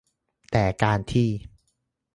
[0.51, 1.29] แต่การที่